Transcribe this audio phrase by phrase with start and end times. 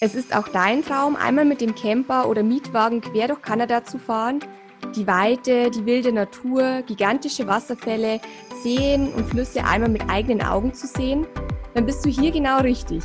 [0.00, 3.98] Es ist auch dein Traum, einmal mit dem Camper oder Mietwagen quer durch Kanada zu
[3.98, 4.38] fahren.
[4.94, 8.20] Die Weite, die wilde Natur, gigantische Wasserfälle,
[8.62, 11.26] Seen und Flüsse einmal mit eigenen Augen zu sehen,
[11.74, 13.02] dann bist du hier genau richtig.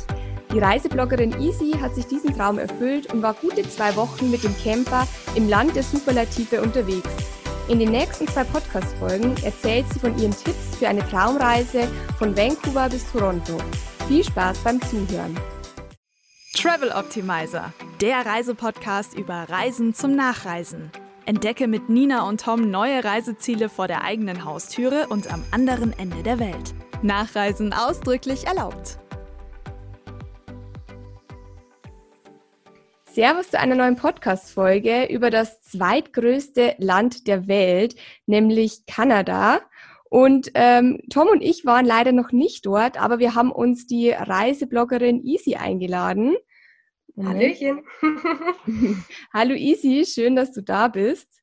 [0.52, 4.54] Die Reisebloggerin Easy hat sich diesen Traum erfüllt und war gute zwei Wochen mit dem
[4.62, 7.10] Camper im Land der Superlative unterwegs.
[7.66, 11.88] In den nächsten zwei Podcast-Folgen erzählt sie von ihren Tipps für eine Traumreise
[12.20, 13.58] von Vancouver bis Toronto.
[14.06, 15.34] Viel Spaß beim Zuhören!
[16.54, 20.92] Travel Optimizer, der Reisepodcast über Reisen zum Nachreisen.
[21.26, 26.22] Entdecke mit Nina und Tom neue Reiseziele vor der eigenen Haustüre und am anderen Ende
[26.22, 26.72] der Welt.
[27.02, 28.98] Nachreisen ausdrücklich erlaubt.
[33.12, 39.60] Servus zu einer neuen Podcast-Folge über das zweitgrößte Land der Welt, nämlich Kanada.
[40.14, 44.10] Und ähm, Tom und ich waren leider noch nicht dort, aber wir haben uns die
[44.10, 46.36] Reisebloggerin Easy eingeladen.
[47.20, 47.82] Hallöchen.
[49.34, 51.42] Hallo Easy, schön, dass du da bist.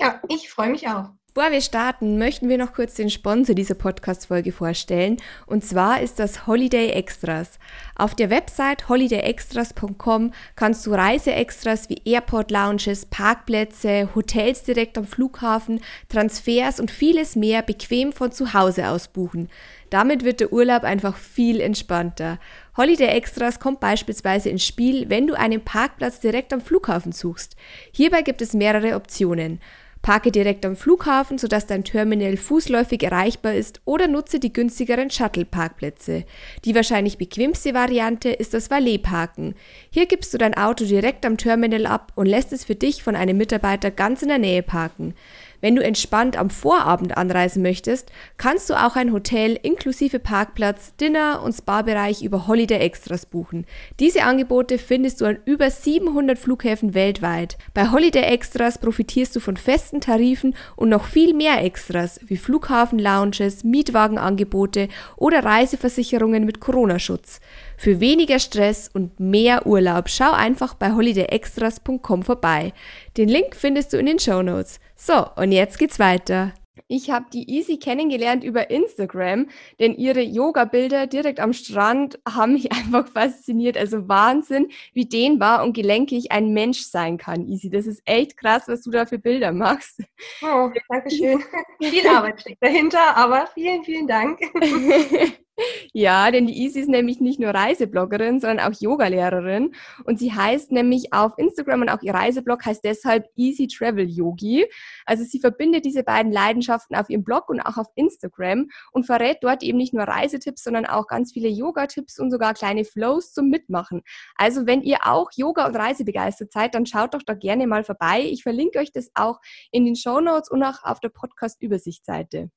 [0.00, 1.10] Ja, ich freue mich auch.
[1.34, 5.16] Bevor wir starten, möchten wir noch kurz den Sponsor dieser Podcast-Folge vorstellen.
[5.46, 7.58] Und zwar ist das Holiday Extras.
[7.96, 15.80] Auf der Website holidayextras.com kannst du Reiseextras wie Airport Lounges, Parkplätze, Hotels direkt am Flughafen,
[16.10, 19.48] Transfers und vieles mehr bequem von zu Hause aus buchen.
[19.88, 22.40] Damit wird der Urlaub einfach viel entspannter.
[22.76, 27.56] Holiday Extras kommt beispielsweise ins Spiel, wenn du einen Parkplatz direkt am Flughafen suchst.
[27.90, 29.60] Hierbei gibt es mehrere Optionen.
[30.02, 36.24] Parke direkt am Flughafen, sodass dein Terminal fußläufig erreichbar ist oder nutze die günstigeren Shuttle-Parkplätze.
[36.64, 39.54] Die wahrscheinlich bequemste Variante ist das Valet-Parken.
[39.90, 43.14] Hier gibst du dein Auto direkt am Terminal ab und lässt es für dich von
[43.14, 45.14] einem Mitarbeiter ganz in der Nähe parken.
[45.62, 51.40] Wenn du entspannt am Vorabend anreisen möchtest, kannst du auch ein Hotel inklusive Parkplatz, Dinner
[51.44, 53.64] und Spa-Bereich über Holiday Extras buchen.
[54.00, 57.58] Diese Angebote findest du an über 700 Flughäfen weltweit.
[57.74, 63.62] Bei Holiday Extras profitierst du von festen Tarifen und noch viel mehr Extras wie Flughafen-Lounges,
[63.62, 67.40] Mietwagenangebote oder Reiseversicherungen mit Corona-Schutz.
[67.82, 72.72] Für weniger Stress und mehr Urlaub schau einfach bei holidayextras.com vorbei.
[73.16, 74.78] Den Link findest du in den Show Notes.
[74.94, 76.54] So, und jetzt geht's weiter.
[76.86, 79.48] Ich habe die Easy kennengelernt über Instagram,
[79.80, 83.76] denn ihre Yoga-Bilder direkt am Strand haben mich einfach fasziniert.
[83.76, 87.68] Also Wahnsinn, wie dehnbar und gelenkig ein Mensch sein kann, Easy.
[87.68, 90.04] Das ist echt krass, was du da für Bilder machst.
[90.40, 91.42] Oh, danke schön.
[91.82, 94.38] Viel Arbeit steckt dahinter, aber vielen, vielen Dank.
[95.92, 99.74] Ja, denn die Easy ist nämlich nicht nur Reisebloggerin, sondern auch Yogalehrerin.
[100.04, 104.66] Und sie heißt nämlich auf Instagram und auch ihr Reiseblog heißt deshalb Easy Travel Yogi.
[105.04, 109.38] Also sie verbindet diese beiden Leidenschaften auf ihrem Blog und auch auf Instagram und verrät
[109.42, 113.48] dort eben nicht nur Reisetipps, sondern auch ganz viele Yoga-Tipps und sogar kleine Flows zum
[113.48, 114.02] Mitmachen.
[114.36, 117.84] Also wenn ihr auch Yoga und Reise begeistert seid, dann schaut doch da gerne mal
[117.84, 118.22] vorbei.
[118.22, 119.40] Ich verlinke euch das auch
[119.70, 122.50] in den Show Notes und auch auf der Podcast-Übersichtsseite.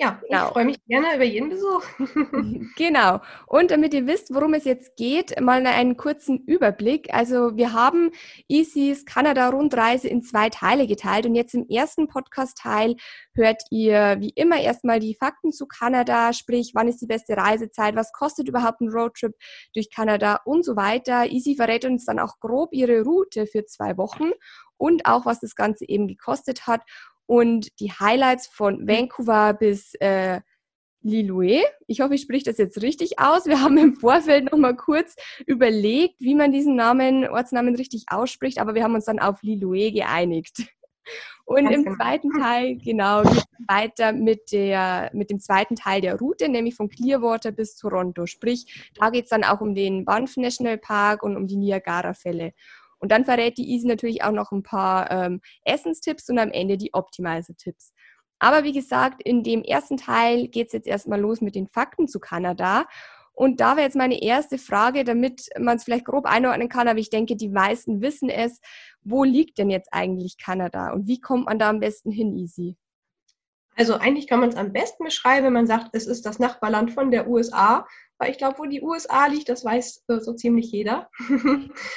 [0.00, 0.46] Ja, genau.
[0.46, 1.82] ich freue mich gerne über jeden Besuch.
[2.76, 3.20] genau.
[3.48, 7.12] Und damit ihr wisst, worum es jetzt geht, mal einen kurzen Überblick.
[7.12, 8.12] Also wir haben
[8.46, 12.94] Easys Kanada-Rundreise in zwei Teile geteilt und jetzt im ersten Podcast-Teil
[13.34, 17.96] hört ihr wie immer erstmal die Fakten zu Kanada, sprich, wann ist die beste Reisezeit,
[17.96, 19.34] was kostet überhaupt ein Roadtrip
[19.74, 21.26] durch Kanada und so weiter.
[21.26, 24.30] Easy verrät uns dann auch grob ihre Route für zwei Wochen
[24.76, 26.82] und auch, was das Ganze eben gekostet hat
[27.28, 28.88] und die Highlights von mhm.
[28.88, 30.40] Vancouver bis äh,
[31.02, 31.62] Lilue.
[31.86, 33.44] Ich hoffe, ich spreche das jetzt richtig aus.
[33.46, 35.14] Wir haben im Vorfeld noch mal kurz
[35.46, 39.92] überlegt, wie man diesen Namen, Ortsnamen richtig ausspricht, aber wir haben uns dann auf Lilue
[39.92, 40.66] geeinigt.
[41.44, 41.96] Und im genau.
[41.96, 43.22] zweiten Teil, genau,
[43.66, 48.26] weiter mit, der, mit dem zweiten Teil der Route, nämlich von Clearwater bis Toronto.
[48.26, 52.52] Sprich, da geht es dann auch um den Banff National Park und um die Niagara-Fälle.
[52.98, 56.76] Und dann verrät die Easy natürlich auch noch ein paar ähm, Essenstipps und am Ende
[56.76, 57.92] die Optimizer-Tipps.
[58.38, 62.06] Aber wie gesagt, in dem ersten Teil geht es jetzt erstmal los mit den Fakten
[62.08, 62.86] zu Kanada.
[63.32, 66.98] Und da wäre jetzt meine erste Frage, damit man es vielleicht grob einordnen kann, aber
[66.98, 68.60] ich denke, die meisten wissen es.
[69.02, 72.76] Wo liegt denn jetzt eigentlich Kanada und wie kommt man da am besten hin, Easy?
[73.76, 76.90] Also eigentlich kann man es am besten beschreiben, wenn man sagt, es ist das Nachbarland
[76.90, 77.86] von der USA
[78.18, 81.08] weil ich glaube, wo die USA liegt, das weiß äh, so ziemlich jeder.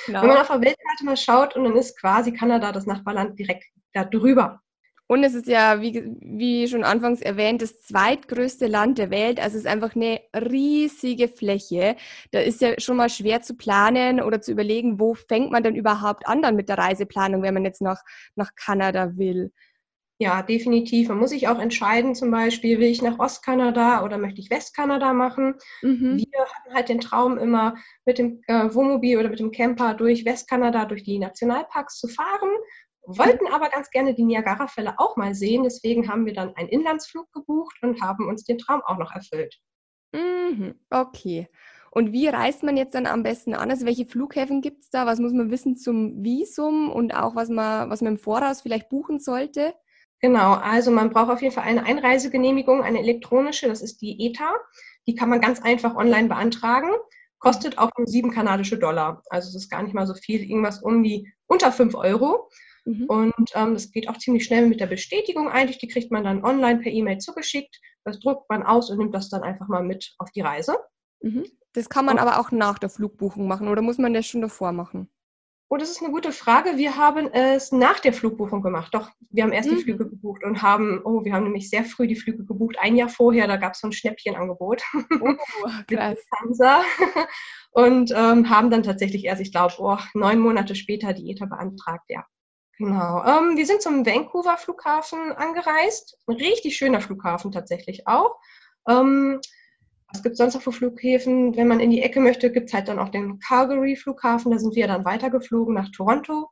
[0.05, 0.21] Genau.
[0.21, 3.65] Wenn man auf der Weltkarte mal schaut und dann ist quasi Kanada das Nachbarland direkt
[3.93, 4.61] da drüber.
[5.11, 9.41] Und es ist ja, wie, wie schon anfangs erwähnt, das zweitgrößte Land der Welt.
[9.41, 11.97] Also es ist einfach eine riesige Fläche.
[12.31, 15.75] Da ist ja schon mal schwer zu planen oder zu überlegen, wo fängt man denn
[15.75, 18.01] überhaupt an dann mit der Reiseplanung, wenn man jetzt nach,
[18.35, 19.51] nach Kanada will.
[20.21, 21.09] Ja, definitiv.
[21.09, 25.13] Man muss sich auch entscheiden, zum Beispiel, will ich nach Ostkanada oder möchte ich Westkanada
[25.13, 25.55] machen?
[25.81, 26.17] Mhm.
[26.17, 27.73] Wir hatten halt den Traum immer
[28.05, 32.51] mit dem äh, Wohnmobil oder mit dem Camper durch Westkanada, durch die Nationalparks zu fahren,
[33.01, 35.63] wollten aber ganz gerne die Niagara-Fälle auch mal sehen.
[35.63, 39.57] Deswegen haben wir dann einen Inlandsflug gebucht und haben uns den Traum auch noch erfüllt.
[40.13, 40.75] Mhm.
[40.91, 41.47] Okay.
[41.89, 43.71] Und wie reist man jetzt dann am besten an?
[43.71, 45.07] Also welche Flughäfen gibt es da?
[45.07, 48.89] Was muss man wissen zum Visum und auch was man, was man im Voraus vielleicht
[48.89, 49.73] buchen sollte?
[50.21, 54.55] Genau, also man braucht auf jeden Fall eine Einreisegenehmigung, eine elektronische, das ist die ETA.
[55.07, 56.91] Die kann man ganz einfach online beantragen.
[57.39, 59.23] Kostet auch nur sieben kanadische Dollar.
[59.29, 62.51] Also es ist gar nicht mal so viel, irgendwas um die unter fünf Euro.
[62.85, 63.05] Mhm.
[63.05, 65.79] Und ähm, das geht auch ziemlich schnell mit der Bestätigung eigentlich.
[65.79, 67.79] Die kriegt man dann online per E-Mail zugeschickt.
[68.03, 70.77] Das druckt man aus und nimmt das dann einfach mal mit auf die Reise.
[71.21, 71.45] Mhm.
[71.73, 74.41] Das kann man und, aber auch nach der Flugbuchung machen oder muss man das schon
[74.41, 75.09] davor machen?
[75.73, 76.75] Oh, das ist eine gute Frage.
[76.75, 78.93] Wir haben es nach der Flugbuchung gemacht.
[78.93, 79.77] Doch, wir haben erst mhm.
[79.77, 82.75] die Flüge gebucht und haben, oh, wir haben nämlich sehr früh die Flüge gebucht.
[82.77, 84.83] Ein Jahr vorher, da gab es so ein Schnäppchenangebot.
[85.21, 85.35] Oh,
[85.87, 86.17] krass.
[87.71, 92.03] und ähm, haben dann tatsächlich erst, ich glaube, oh, neun Monate später die ETA beantragt,
[92.09, 92.25] ja.
[92.77, 93.23] Genau.
[93.23, 96.17] Ähm, wir sind zum Vancouver Flughafen angereist.
[96.27, 98.35] Ein richtig schöner Flughafen tatsächlich auch.
[98.89, 99.39] Ähm,
[100.11, 101.55] was gibt es sonst noch für Flughäfen?
[101.55, 104.51] Wenn man in die Ecke möchte, gibt es halt dann auch den Calgary-Flughafen.
[104.51, 106.49] Da sind wir dann weitergeflogen nach Toronto.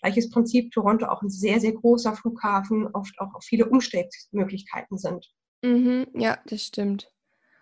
[0.00, 5.30] Gleiches Prinzip, Toronto auch ein sehr, sehr großer Flughafen, oft auch viele Umsteigmöglichkeiten sind.
[5.62, 7.12] Mhm, ja, das stimmt.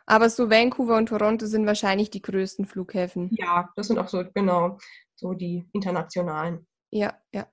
[0.07, 3.29] Aber so Vancouver und Toronto sind wahrscheinlich die größten Flughäfen.
[3.33, 4.79] Ja, das sind auch so, genau,
[5.15, 6.67] so die internationalen.
[6.91, 7.47] Ja, ja.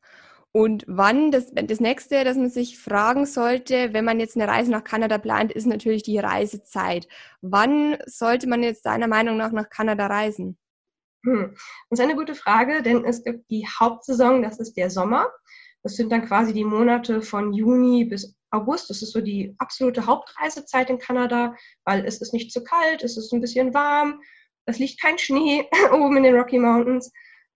[0.57, 4.71] Und wann, das, das nächste, das man sich fragen sollte, wenn man jetzt eine Reise
[4.71, 7.07] nach Kanada plant, ist natürlich die Reisezeit.
[7.41, 10.57] Wann sollte man jetzt deiner Meinung nach nach Kanada reisen?
[11.23, 11.51] Hm.
[11.91, 15.27] Das ist eine gute Frage, denn es gibt die Hauptsaison, das ist der Sommer.
[15.83, 18.89] Das sind dann quasi die Monate von Juni bis August.
[18.89, 21.55] Das ist so die absolute Hauptreisezeit in Kanada,
[21.85, 24.23] weil es ist nicht zu kalt, es ist ein bisschen warm,
[24.65, 27.11] es liegt kein Schnee oben in den Rocky Mountains.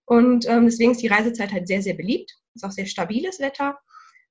[0.06, 3.80] Und ähm, deswegen ist die Reisezeit halt sehr, sehr beliebt ist auch sehr stabiles Wetter.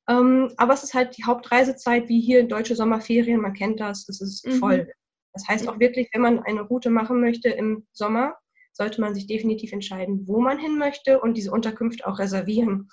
[0.08, 4.08] Ähm, aber es ist halt die Hauptreisezeit, wie hier in deutsche Sommerferien, man kennt das,
[4.08, 4.52] es ist mhm.
[4.52, 4.92] voll.
[5.32, 8.34] Das heißt auch wirklich, wenn man eine Route machen möchte im Sommer,
[8.72, 12.88] sollte man sich definitiv entscheiden, wo man hin möchte und diese Unterkünfte auch reservieren.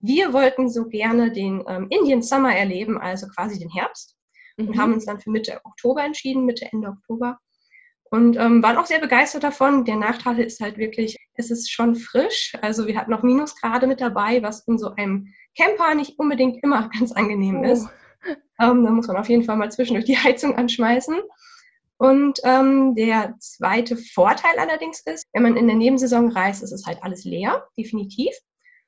[0.00, 4.16] Wir wollten so gerne den ähm, Indian Summer erleben, also quasi den Herbst,
[4.56, 4.68] mhm.
[4.68, 7.38] und haben uns dann für Mitte Oktober entschieden, Mitte, Ende Oktober.
[8.10, 9.84] Und ähm, waren auch sehr begeistert davon.
[9.84, 12.54] Der Nachteil ist halt wirklich, es ist schon frisch.
[12.62, 16.88] Also wir hatten noch Minusgrade mit dabei, was in so einem Camper nicht unbedingt immer
[16.98, 17.64] ganz angenehm oh.
[17.64, 17.88] ist.
[18.60, 21.16] Ähm, da muss man auf jeden Fall mal zwischendurch die Heizung anschmeißen.
[21.98, 26.86] Und ähm, der zweite Vorteil allerdings ist, wenn man in der Nebensaison reist, ist es
[26.86, 28.32] halt alles leer, definitiv.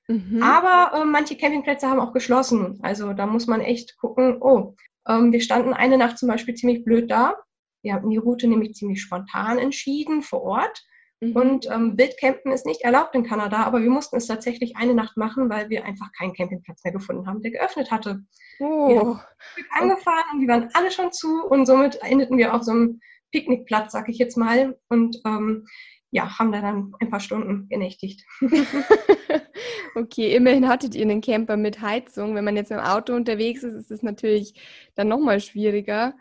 [0.07, 0.43] Mhm.
[0.43, 2.79] Aber äh, manche Campingplätze haben auch geschlossen.
[2.83, 4.75] Also da muss man echt gucken, oh,
[5.09, 7.35] ähm, wir standen eine Nacht zum Beispiel ziemlich blöd da.
[7.83, 10.85] Wir haben die Route nämlich ziemlich spontan entschieden vor Ort.
[11.21, 11.33] Mhm.
[11.37, 15.17] Und ähm, Wildcampen ist nicht erlaubt in Kanada, aber wir mussten es tatsächlich eine Nacht
[15.17, 18.23] machen, weil wir einfach keinen Campingplatz mehr gefunden haben, der geöffnet hatte.
[18.59, 18.89] Oh.
[18.89, 22.73] Wir haben angefahren und die waren alle schon zu und somit endeten wir auf so
[22.73, 23.01] einem
[23.33, 24.79] Picknickplatz, sag ich jetzt mal.
[24.89, 25.67] Und ähm,
[26.11, 28.25] ja, haben da dann ein paar Stunden genächtigt.
[29.95, 32.35] okay, immerhin hattet ihr einen Camper mit Heizung.
[32.35, 34.55] Wenn man jetzt mit dem Auto unterwegs ist, ist es natürlich
[34.97, 36.15] dann nochmal schwieriger.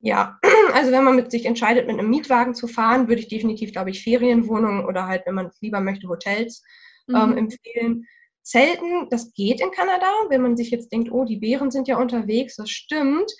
[0.00, 0.38] Ja,
[0.72, 3.90] also wenn man mit sich entscheidet, mit einem Mietwagen zu fahren, würde ich definitiv, glaube
[3.90, 6.62] ich, Ferienwohnungen oder halt, wenn man es lieber möchte, Hotels
[7.08, 7.38] ähm, mhm.
[7.38, 8.06] empfehlen.
[8.42, 11.98] Zelten, das geht in Kanada, wenn man sich jetzt denkt, oh, die Bären sind ja
[11.98, 13.30] unterwegs, das stimmt.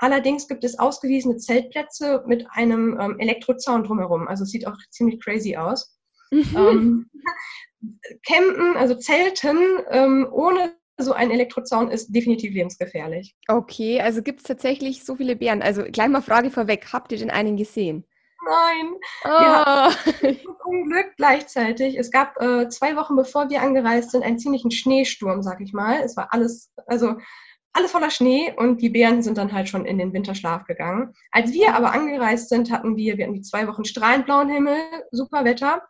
[0.00, 4.28] Allerdings gibt es ausgewiesene Zeltplätze mit einem ähm, Elektrozaun drumherum.
[4.28, 5.98] Also es sieht auch ziemlich crazy aus.
[6.32, 7.08] ähm,
[8.26, 9.58] Campen, also Zelten
[9.90, 13.36] ähm, ohne so ein Elektrozaun ist definitiv lebensgefährlich.
[13.46, 15.62] Okay, also gibt es tatsächlich so viele Bären.
[15.62, 18.04] Also gleich mal Frage vorweg, habt ihr denn einen gesehen?
[18.44, 18.94] Nein.
[19.24, 19.28] Oh.
[19.28, 19.90] Ja,
[20.62, 21.98] zum Glück gleichzeitig.
[21.98, 26.00] Es gab äh, zwei Wochen bevor wir angereist sind einen ziemlichen Schneesturm, sag ich mal.
[26.02, 27.16] Es war alles, also
[27.72, 31.14] alles voller Schnee und die Bären sind dann halt schon in den Winterschlaf gegangen.
[31.30, 34.78] Als wir aber angereist sind, hatten wir, wir hatten die zwei Wochen strahlend blauen Himmel,
[35.12, 35.82] super Wetter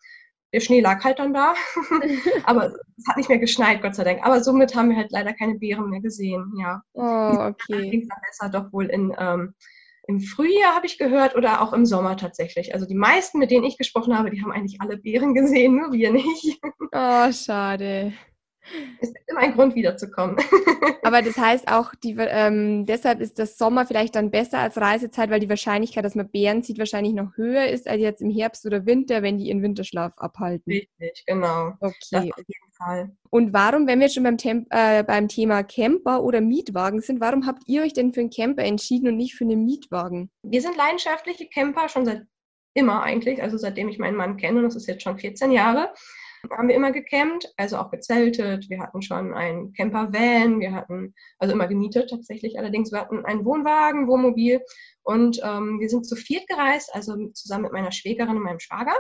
[0.52, 1.55] der Schnee lag halt dann da.
[2.45, 4.25] aber es hat nicht mehr geschneit, Gott sei Dank.
[4.25, 6.83] Aber somit haben wir halt leider keine Beeren mehr gesehen, ja.
[6.95, 7.90] Oh, okay.
[7.90, 9.55] Ging dann besser doch wohl in, ähm,
[10.07, 12.73] im Frühjahr, habe ich gehört, oder auch im Sommer tatsächlich.
[12.73, 15.93] Also die meisten, mit denen ich gesprochen habe, die haben eigentlich alle Beeren gesehen, nur
[15.93, 16.59] wir nicht.
[16.93, 18.14] Oh, schade.
[19.00, 20.37] Es ist immer ein Grund, wiederzukommen.
[21.02, 25.30] Aber das heißt auch, die, ähm, deshalb ist das Sommer vielleicht dann besser als Reisezeit,
[25.30, 28.66] weil die Wahrscheinlichkeit, dass man Bären sieht, wahrscheinlich noch höher ist als jetzt im Herbst
[28.66, 30.72] oder Winter, wenn die ihren Winterschlaf abhalten.
[30.72, 31.72] Richtig, genau.
[31.80, 32.30] Okay.
[32.32, 33.10] auf jeden Fall.
[33.30, 37.46] Und warum, wenn wir schon beim, Temp äh, beim Thema Camper oder Mietwagen sind, warum
[37.46, 40.30] habt ihr euch denn für einen Camper entschieden und nicht für einen Mietwagen?
[40.42, 42.26] Wir sind leidenschaftliche Camper schon seit
[42.75, 45.92] immer eigentlich, also seitdem ich meinen Mann kenne, und das ist jetzt schon 14 Jahre
[46.50, 48.68] haben wir immer gecampt, also auch gezeltet.
[48.71, 52.92] Wir hatten schon einen Camper-Van, wir hatten, also immer gemietet tatsächlich allerdings.
[52.92, 54.61] Wir hatten einen Wohnwagen, Wohnmobil
[55.02, 58.95] und ähm, wir sind zu viert gereist, also zusammen mit meiner Schwägerin und meinem Schwager,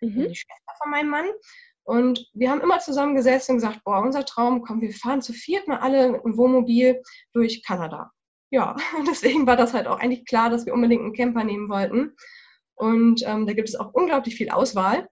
[0.00, 0.28] mhm.
[0.28, 1.26] die Schwester von meinem Mann.
[1.84, 5.66] Und wir haben immer zusammengesessen und gesagt, boah, unser Traum, komm, wir fahren zu viert
[5.66, 8.12] mal alle mit einem Wohnmobil durch Kanada.
[8.50, 8.76] Ja,
[9.08, 12.14] deswegen war das halt auch eigentlich klar, dass wir unbedingt einen Camper nehmen wollten.
[12.74, 15.08] Und ähm, da gibt es auch unglaublich viel Auswahl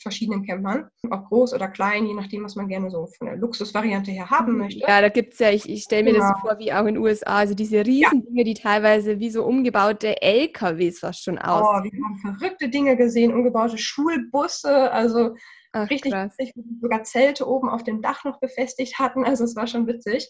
[0.00, 4.10] verschiedenen Campern, ob groß oder klein, je nachdem, was man gerne so von der Luxusvariante
[4.10, 4.58] her haben mhm.
[4.58, 4.80] möchte.
[4.80, 6.28] Ja, da gibt es ja, ich, ich stelle mir genau.
[6.28, 8.26] das so vor, wie auch in den USA, also diese riesen ja.
[8.28, 11.62] Dinge, die teilweise wie so umgebaute LKWs fast schon aus.
[11.62, 15.34] Oh, wir haben verrückte Dinge gesehen, umgebaute Schulbusse, also
[15.72, 19.66] Ach, richtig, richtig, sogar Zelte oben auf dem Dach noch befestigt hatten, also es war
[19.66, 20.28] schon witzig.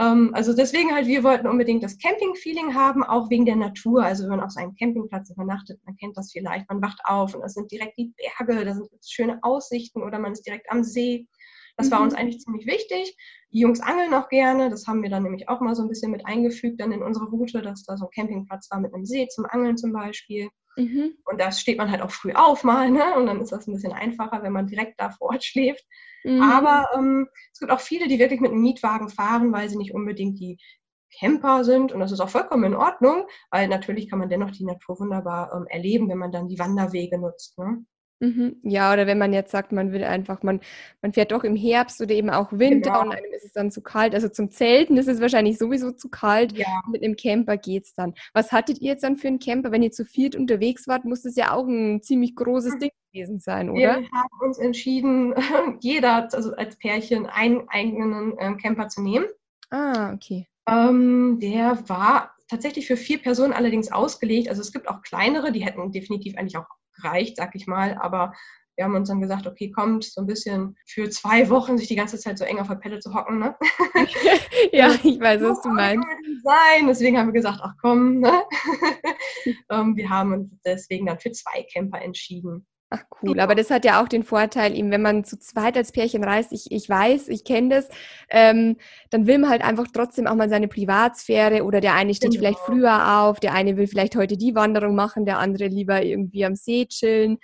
[0.00, 4.02] Ähm, also deswegen halt, wir wollten unbedingt das Camping-Feeling haben, auch wegen der Natur.
[4.02, 7.42] Also wenn man auf seinem Campingplatz übernachtet, man kennt das vielleicht, man wacht auf und
[7.42, 11.28] das sind direkt die Berge, da sind schöne Aussichten oder man ist direkt am See.
[11.76, 11.92] Das mhm.
[11.92, 13.14] war uns eigentlich ziemlich wichtig.
[13.52, 16.12] Die Jungs angeln auch gerne, das haben wir dann nämlich auch mal so ein bisschen
[16.12, 19.28] mit eingefügt dann in unsere Route, dass da so ein Campingplatz war mit einem See
[19.28, 20.48] zum Angeln zum Beispiel.
[20.76, 21.14] Mhm.
[21.26, 23.14] Und da steht man halt auch früh auf mal, ne?
[23.16, 25.84] Und dann ist das ein bisschen einfacher, wenn man direkt da vor Ort schläft.
[26.24, 26.42] Mhm.
[26.42, 29.94] Aber ähm, es gibt auch viele, die wirklich mit einem Mietwagen fahren, weil sie nicht
[29.94, 30.58] unbedingt die
[31.18, 31.92] Camper sind.
[31.92, 35.52] Und das ist auch vollkommen in Ordnung, weil natürlich kann man dennoch die Natur wunderbar
[35.54, 37.58] ähm, erleben, wenn man dann die Wanderwege nutzt.
[37.58, 37.84] Ne?
[38.20, 38.56] Mhm.
[38.62, 40.60] Ja, oder wenn man jetzt sagt, man will einfach, man,
[41.00, 43.02] man fährt doch im Herbst oder eben auch Winter genau.
[43.02, 44.14] und einem ist es dann zu kalt.
[44.14, 46.56] Also zum Zelten ist es wahrscheinlich sowieso zu kalt.
[46.56, 46.66] Ja.
[46.92, 48.14] Mit einem Camper geht es dann.
[48.34, 49.72] Was hattet ihr jetzt dann für einen Camper?
[49.72, 53.40] Wenn ihr zu viert unterwegs wart, muss das ja auch ein ziemlich großes Ding gewesen
[53.40, 53.80] sein, oder?
[53.80, 55.34] Wir haben uns entschieden,
[55.80, 59.26] jeder, also als Pärchen, einen eigenen ähm, Camper zu nehmen.
[59.70, 60.46] Ah, okay.
[60.68, 64.50] Ähm, der war tatsächlich für vier Personen allerdings ausgelegt.
[64.50, 66.66] Also es gibt auch kleinere, die hätten definitiv eigentlich auch
[67.04, 67.96] reicht, sag ich mal.
[68.00, 68.32] Aber
[68.76, 71.96] wir haben uns dann gesagt, okay, kommt so ein bisschen für zwei Wochen sich die
[71.96, 73.38] ganze Zeit so eng auf der Pelle zu hocken.
[73.38, 73.54] Ne?
[74.72, 76.06] ja, ich weiß, was du meinst.
[76.42, 76.86] Sein.
[76.86, 78.42] Deswegen haben wir gesagt, ach komm, ne?
[79.70, 82.66] Ähm, wir haben uns deswegen dann für zwei Camper entschieden.
[82.92, 85.92] Ach cool, aber das hat ja auch den Vorteil, eben wenn man zu zweit als
[85.92, 87.88] Pärchen reist, ich, ich weiß, ich kenne das,
[88.30, 88.78] ähm,
[89.10, 92.40] dann will man halt einfach trotzdem auch mal seine Privatsphäre oder der eine steht genau.
[92.40, 96.44] vielleicht früher auf, der eine will vielleicht heute die Wanderung machen, der andere lieber irgendwie
[96.44, 97.38] am See chillen.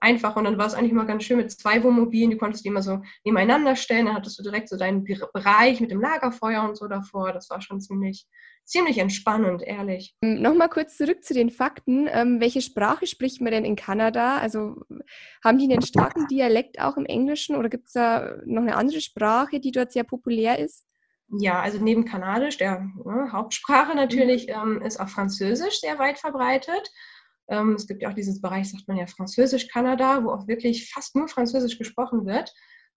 [0.00, 2.70] Einfach und dann war es eigentlich mal ganz schön mit zwei Wohnmobilen, die konntest du
[2.70, 6.74] immer so nebeneinander stellen, dann hattest du direkt so deinen Bereich mit dem Lagerfeuer und
[6.74, 8.26] so davor, das war schon ziemlich
[8.68, 10.14] ziemlich entspannend, ehrlich.
[10.22, 12.08] Ähm, Nochmal kurz zurück zu den Fakten.
[12.10, 14.38] Ähm, welche Sprache spricht man denn in Kanada?
[14.38, 14.82] Also
[15.42, 19.00] haben die einen starken Dialekt auch im Englischen oder gibt es da noch eine andere
[19.00, 20.84] Sprache, die dort sehr populär ist?
[21.30, 24.76] Ja, also neben Kanadisch, der ne, Hauptsprache natürlich, mhm.
[24.78, 26.90] ähm, ist auch Französisch sehr weit verbreitet.
[27.48, 31.16] Ähm, es gibt ja auch dieses Bereich, sagt man ja Französisch-Kanada, wo auch wirklich fast
[31.16, 32.52] nur Französisch gesprochen wird.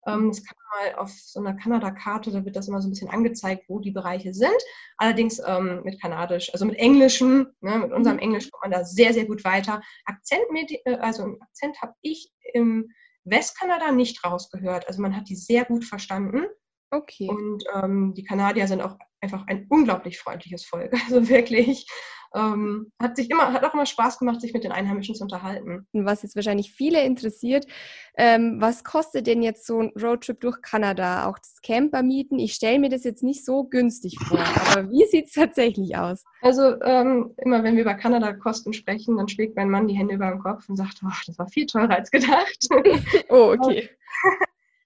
[0.07, 2.91] Ähm, das kann man mal auf so einer Kanada-Karte, da wird das immer so ein
[2.91, 4.57] bisschen angezeigt, wo die Bereiche sind.
[4.97, 8.23] Allerdings ähm, mit Kanadisch, also mit Englischem, ne, mit unserem mhm.
[8.23, 9.83] Englisch kommt man da sehr, sehr gut weiter.
[10.05, 10.43] Akzent,
[10.85, 12.91] äh, also einen Akzent habe ich im
[13.25, 14.87] Westkanada nicht rausgehört.
[14.89, 16.47] Also man hat die sehr gut verstanden.
[16.91, 17.29] Okay.
[17.29, 20.93] Und ähm, die Kanadier sind auch einfach ein unglaublich freundliches Volk.
[21.07, 21.87] Also wirklich
[22.35, 25.87] ähm, hat sich immer, hat auch immer Spaß gemacht, sich mit den Einheimischen zu unterhalten.
[25.93, 27.67] Was jetzt wahrscheinlich viele interessiert,
[28.17, 31.27] ähm, was kostet denn jetzt so ein Roadtrip durch Kanada?
[31.27, 32.39] Auch das Camper mieten?
[32.39, 36.25] Ich stelle mir das jetzt nicht so günstig vor, aber wie sieht es tatsächlich aus?
[36.43, 40.31] Also ähm, immer wenn wir über Kanada-Kosten sprechen, dann schlägt mein Mann die Hände über
[40.31, 42.69] den Kopf und sagt, oh, das war viel teurer als gedacht.
[43.29, 43.89] oh, okay.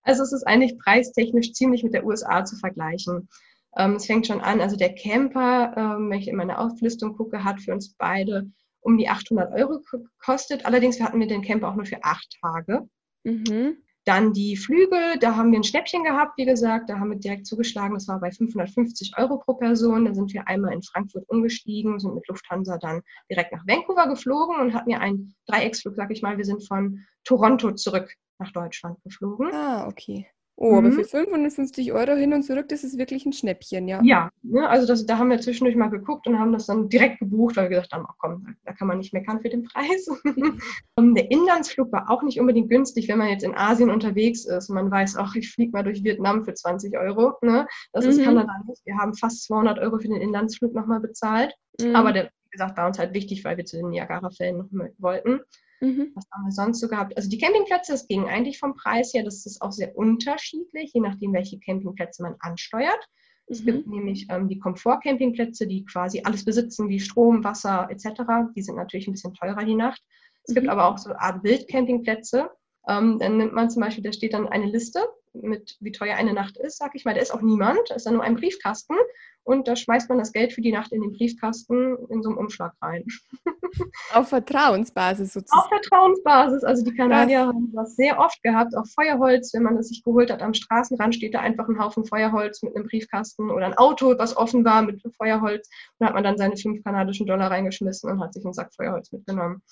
[0.05, 3.29] Also es ist eigentlich preistechnisch ziemlich mit der USA zu vergleichen.
[3.77, 7.45] Ähm, es fängt schon an, also der Camper, ähm, wenn ich in meine Auflistung gucke,
[7.45, 8.51] hat für uns beide
[8.81, 10.67] um die 800 Euro gekostet.
[10.67, 12.89] Allerdings hatten wir den Camper auch nur für acht Tage.
[13.25, 13.77] Mhm.
[14.05, 17.47] Dann die Flüge, da haben wir ein Schnäppchen gehabt, wie gesagt, da haben wir direkt
[17.47, 20.05] zugeschlagen, das war bei 550 Euro pro Person.
[20.05, 24.57] Da sind wir einmal in Frankfurt umgestiegen, sind mit Lufthansa dann direkt nach Vancouver geflogen
[24.61, 26.37] und hatten ja einen Dreiecksflug, sag ich mal.
[26.37, 29.55] Wir sind von Toronto zurück nach Deutschland geflogen.
[29.55, 30.27] Ah, okay.
[30.57, 30.93] Oh, aber mhm.
[30.93, 34.01] für 550 Euro hin und zurück, das ist wirklich ein Schnäppchen, ja.
[34.05, 37.21] Ja, ne, also das, da haben wir zwischendurch mal geguckt und haben das dann direkt
[37.21, 40.07] gebucht, weil wir gesagt haben, ach komm, da kann man nicht meckern für den Preis.
[40.99, 44.69] der Inlandsflug war auch nicht unbedingt günstig, wenn man jetzt in Asien unterwegs ist.
[44.69, 47.33] Man weiß, ach, ich fliege mal durch Vietnam für 20 Euro.
[47.43, 47.67] Ne?
[47.93, 48.11] Das mhm.
[48.11, 48.85] ist Kanada nicht.
[48.85, 51.55] Wir haben fast 200 Euro für den Inlandsflug nochmal bezahlt.
[51.81, 51.97] Mhm.
[51.97, 54.69] Aber der, wie gesagt, war uns halt wichtig, weil wir zu den Niagara-Fällen noch
[54.99, 55.41] wollten.
[55.83, 56.13] Mhm.
[56.15, 57.17] Was haben wir sonst so gehabt?
[57.17, 61.01] Also die Campingplätze, das ging eigentlich vom Preis her, das ist auch sehr unterschiedlich, je
[61.01, 63.05] nachdem, welche Campingplätze man ansteuert.
[63.47, 63.67] Es mhm.
[63.67, 68.23] gibt nämlich ähm, die Komfort-Campingplätze, die quasi alles besitzen, wie Strom, Wasser etc.
[68.55, 70.01] Die sind natürlich ein bisschen teurer die Nacht.
[70.45, 70.61] Es mhm.
[70.61, 72.49] gibt aber auch so eine Art Wildcampingplätze.
[72.89, 75.01] Ähm, dann nimmt man zum Beispiel, da steht dann eine Liste
[75.33, 77.15] mit, wie teuer eine Nacht ist, sag ich mal.
[77.15, 78.97] Da ist auch niemand, da ist dann nur ein Briefkasten
[79.45, 82.39] und da schmeißt man das Geld für die Nacht in den Briefkasten in so einem
[82.39, 83.05] Umschlag rein.
[84.13, 85.63] Auf Vertrauensbasis sozusagen.
[85.63, 86.63] Auf Vertrauensbasis.
[86.63, 87.49] Also die Kanadier Krass.
[87.49, 90.43] haben das sehr oft gehabt, auch Feuerholz, wenn man das sich geholt hat.
[90.43, 94.37] Am Straßenrand steht da einfach ein Haufen Feuerholz mit einem Briefkasten oder ein Auto, was
[94.37, 95.69] offen war mit Feuerholz.
[95.69, 98.73] Und da hat man dann seine fünf kanadischen Dollar reingeschmissen und hat sich einen Sack
[98.75, 99.63] Feuerholz mitgenommen.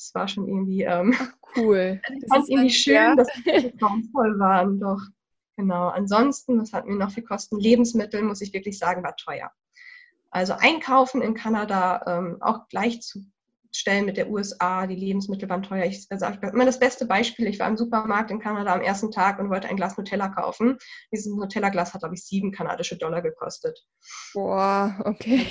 [0.00, 2.00] Das war schon irgendwie ähm, Ach, cool.
[2.22, 3.14] ich fand es irgendwie schön, ja.
[3.14, 4.80] dass die vertrauensvoll waren.
[4.80, 5.00] Doch.
[5.56, 5.88] Genau.
[5.88, 7.60] Ansonsten, was hatten wir noch für Kosten?
[7.60, 9.50] Lebensmittel, muss ich wirklich sagen, war teuer.
[10.30, 15.84] Also einkaufen in Kanada ähm, auch gleichzustellen mit der USA, die Lebensmittel waren teuer.
[15.84, 19.10] Ich sage also immer das beste Beispiel, ich war im Supermarkt in Kanada am ersten
[19.10, 20.78] Tag und wollte ein Glas Nutella kaufen.
[21.12, 23.84] Dieses Nutella-Glas hat, glaube ich, sieben kanadische Dollar gekostet.
[24.32, 25.46] Boah, okay.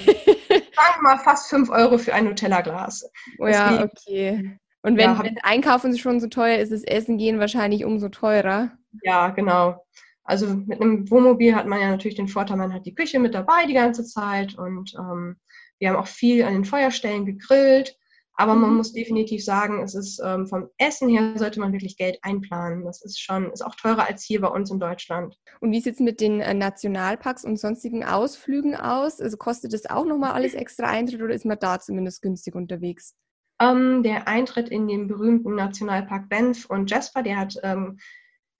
[0.79, 3.09] Sagen wir mal fast fünf Euro für ein Nutella-Glas.
[3.37, 4.57] Oh ja, okay.
[4.81, 8.71] Und wenn, ja, wenn Einkaufen schon so teuer ist, ist Essen gehen wahrscheinlich umso teurer.
[9.03, 9.85] Ja, genau.
[10.23, 13.33] Also mit einem Wohnmobil hat man ja natürlich den Vorteil, man hat die Küche mit
[13.33, 15.37] dabei die ganze Zeit und ähm,
[15.79, 17.97] wir haben auch viel an den Feuerstellen gegrillt.
[18.39, 18.77] Aber man mhm.
[18.77, 22.85] muss definitiv sagen, es ist ähm, vom Essen her sollte man wirklich Geld einplanen.
[22.85, 25.35] Das ist schon, ist auch teurer als hier bei uns in Deutschland.
[25.59, 29.19] Und wie sieht es mit den äh, Nationalparks und sonstigen Ausflügen aus?
[29.19, 33.13] Also kostet das auch nochmal alles extra Eintritt oder ist man da zumindest günstig unterwegs?
[33.61, 37.99] Ähm, der Eintritt in den berühmten Nationalpark Banff und Jasper, der hat, ähm,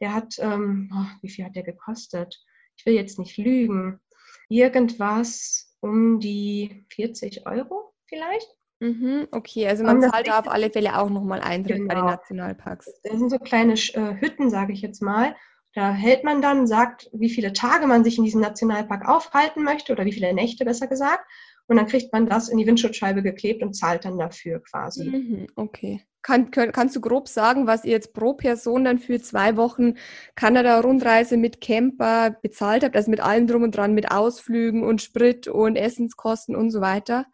[0.01, 2.37] der hat, ähm, oh, wie viel hat der gekostet?
[2.75, 4.01] Ich will jetzt nicht lügen.
[4.49, 8.58] Irgendwas um die 40 Euro vielleicht.
[8.79, 11.87] Mhm, okay, also man zahlt da auf alle Fälle auch nochmal Eintritt genau.
[11.87, 12.11] bei den genau.
[12.15, 13.01] Nationalparks.
[13.03, 15.35] Das sind so kleine äh, Hütten, sage ich jetzt mal.
[15.73, 19.91] Da hält man dann, sagt, wie viele Tage man sich in diesem Nationalpark aufhalten möchte
[19.91, 21.25] oder wie viele Nächte besser gesagt.
[21.67, 25.07] Und dann kriegt man das in die Windschutzscheibe geklebt und zahlt dann dafür quasi.
[25.07, 26.01] Mhm, okay.
[26.21, 29.93] Kann, kann, kannst du grob sagen, was ihr jetzt pro Person dann für zwei Wochen
[30.35, 32.95] Kanada-Rundreise mit Camper bezahlt habt?
[32.95, 37.25] Also mit allem drum und dran, mit Ausflügen und Sprit und Essenskosten und so weiter?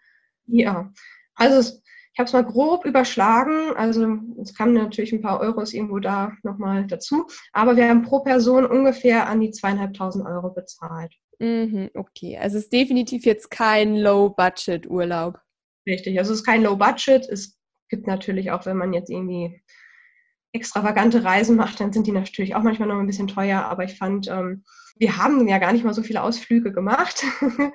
[0.47, 0.91] Ja,
[1.35, 1.79] also
[2.15, 3.75] ich habe es mal grob überschlagen.
[3.75, 4.07] Also
[4.41, 7.27] es kamen natürlich ein paar Euros irgendwo da nochmal dazu.
[7.51, 11.13] Aber wir haben pro Person ungefähr an die zweieinhalbtausend Euro bezahlt.
[11.39, 15.39] Mhm, okay, also es ist definitiv jetzt kein Low-Budget-Urlaub.
[15.85, 17.27] Richtig, also es ist kein Low-Budget.
[17.27, 17.57] Es
[17.89, 19.61] gibt natürlich auch, wenn man jetzt irgendwie
[20.53, 23.63] extravagante Reisen macht, dann sind die natürlich auch manchmal noch ein bisschen teuer.
[23.65, 24.63] Aber ich fand, ähm,
[24.95, 27.25] wir haben ja gar nicht mal so viele Ausflüge gemacht.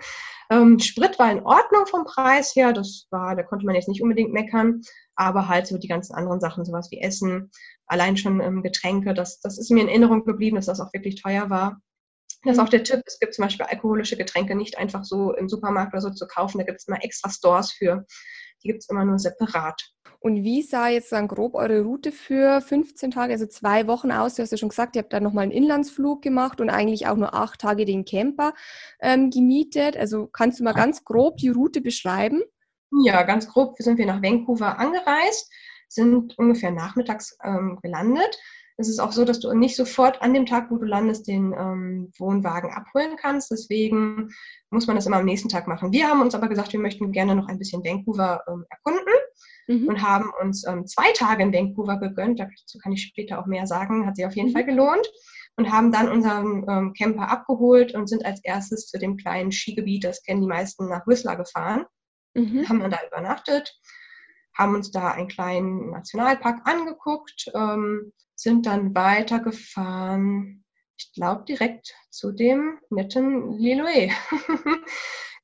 [0.51, 2.73] ähm, Sprit war in Ordnung vom Preis her.
[2.73, 4.83] Das war, da konnte man jetzt nicht unbedingt meckern.
[5.15, 7.51] Aber halt so die ganzen anderen Sachen, sowas wie Essen,
[7.87, 11.23] allein schon ähm, Getränke, das, das ist mir in Erinnerung geblieben, dass das auch wirklich
[11.23, 11.81] teuer war.
[12.43, 15.49] Das ist auch der Tipp, es gibt zum Beispiel alkoholische Getränke nicht einfach so im
[15.49, 16.59] Supermarkt oder so zu kaufen.
[16.59, 18.07] Da gibt es immer extra Stores für.
[18.63, 19.83] Die gibt es immer nur separat.
[20.19, 24.35] Und wie sah jetzt dann grob eure Route für 15 Tage, also zwei Wochen aus?
[24.35, 27.17] Du hast ja schon gesagt, ihr habt dann nochmal einen Inlandsflug gemacht und eigentlich auch
[27.17, 28.53] nur acht Tage den Camper
[29.01, 29.97] ähm, gemietet.
[29.97, 32.43] Also kannst du mal ganz grob die Route beschreiben?
[33.05, 35.51] Ja, ganz grob sind wir nach Vancouver angereist,
[35.89, 38.37] sind ungefähr nachmittags ähm, gelandet
[38.81, 41.53] es ist auch so, dass du nicht sofort an dem Tag, wo du landest, den
[41.53, 43.51] ähm, Wohnwagen abholen kannst.
[43.51, 44.31] Deswegen
[44.71, 45.93] muss man das immer am nächsten Tag machen.
[45.93, 49.15] Wir haben uns aber gesagt, wir möchten gerne noch ein bisschen Vancouver ähm, erkunden
[49.69, 49.87] mhm.
[49.87, 52.41] und haben uns ähm, zwei Tage in Vancouver gegönnt.
[52.41, 54.07] Dazu kann ich später auch mehr sagen.
[54.07, 54.55] Hat sich auf jeden mhm.
[54.55, 55.07] Fall gelohnt.
[55.57, 60.05] Und haben dann unseren ähm, Camper abgeholt und sind als erstes zu dem kleinen Skigebiet,
[60.05, 61.85] das kennen die meisten, nach Whistler gefahren.
[62.35, 62.67] Mhm.
[62.67, 63.75] Haben dann da übernachtet
[64.61, 70.65] haben uns da einen kleinen Nationalpark angeguckt, ähm, sind dann weitergefahren,
[70.99, 74.11] ich glaube direkt zu dem netten Liloe.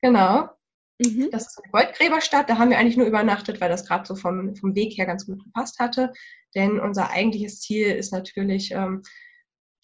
[0.03, 0.51] genau.
[0.99, 1.31] Mhm.
[1.31, 4.55] Das ist eine Goldgräberstadt, da haben wir eigentlich nur übernachtet, weil das gerade so vom,
[4.57, 6.13] vom Weg her ganz gut gepasst hatte.
[6.55, 9.03] Denn unser eigentliches Ziel ist natürlich ähm,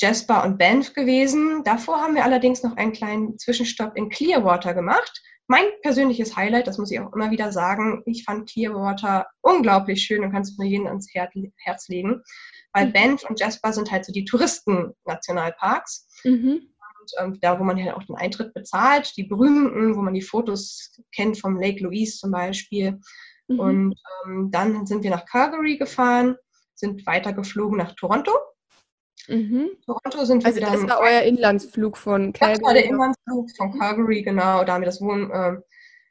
[0.03, 1.63] Jasper und Banff gewesen.
[1.65, 6.79] Davor haben wir allerdings noch einen kleinen Zwischenstopp in Clearwater gemacht mein persönliches Highlight, das
[6.79, 10.67] muss ich auch immer wieder sagen, ich fand Clearwater unglaublich schön und kann es mir
[10.67, 12.23] jedem ans Herz legen,
[12.73, 12.93] weil mhm.
[12.95, 16.09] Banff und Jasper sind halt so die Touristen-Nationalparks.
[16.25, 16.69] Mhm.
[17.01, 20.23] Und ähm, da, wo man ja auch den Eintritt bezahlt, die berühmten, wo man die
[20.23, 22.99] Fotos kennt vom Lake Louise zum Beispiel.
[23.49, 23.59] Mhm.
[23.61, 26.37] Und ähm, dann sind wir nach Calgary gefahren,
[26.75, 28.33] sind weiter geflogen nach Toronto
[29.29, 29.71] Mhm.
[29.85, 32.59] Toronto sind wir also das war euer Inlandsflug von Calgary?
[32.59, 34.65] Das war der Inlandsflug von Calgary, genau.
[34.65, 35.57] Da haben wir das, Wohn, äh,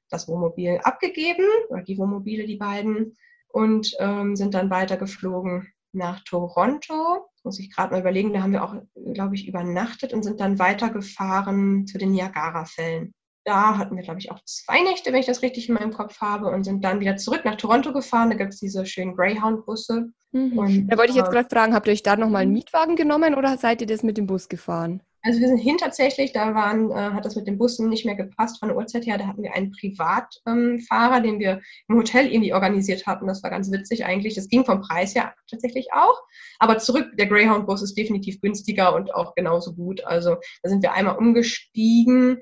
[0.09, 3.17] das Wohnmobil abgegeben, oder die Wohnmobile, die beiden.
[3.49, 7.29] und ähm, sind dann weiter geflogen nach Toronto.
[7.43, 8.75] Muss ich gerade mal überlegen, da haben wir auch,
[9.13, 13.13] glaube ich, übernachtet und sind dann weitergefahren zu den Niagara-Fällen.
[13.43, 16.21] Da hatten wir, glaube ich, auch zwei Nächte, wenn ich das richtig in meinem Kopf
[16.21, 18.29] habe, und sind dann wieder zurück nach Toronto gefahren.
[18.29, 20.11] Da gibt es diese schönen Greyhound-Busse.
[20.33, 20.87] Mhm.
[20.87, 23.35] da wollte ich jetzt äh, gerade fragen, habt ihr euch da nochmal einen Mietwagen genommen
[23.35, 25.01] oder seid ihr das mit dem Bus gefahren?
[25.23, 28.15] Also wir sind hin tatsächlich, da waren, äh, hat das mit den Bussen nicht mehr
[28.15, 29.19] gepasst von der Uhrzeit her.
[29.19, 33.27] Da hatten wir einen Privatfahrer, ähm, den wir im Hotel irgendwie organisiert hatten.
[33.27, 34.33] Das war ganz witzig eigentlich.
[34.33, 36.19] Das ging vom Preis her tatsächlich auch.
[36.57, 40.03] Aber zurück, der Greyhound-Bus ist definitiv günstiger und auch genauso gut.
[40.05, 42.41] Also da sind wir einmal umgestiegen